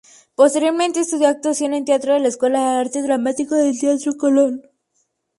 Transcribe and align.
Posteriormente 0.33 1.01
estudió 1.01 1.27
actuación 1.27 1.73
de 1.73 1.83
teatro 1.83 2.15
en 2.15 2.23
la 2.23 2.29
Escuela 2.29 2.59
de 2.59 2.79
Arte 2.79 3.03
Dramático 3.03 3.53
del 3.53 3.79
Teatro 3.79 4.13
Colón. 4.17 4.63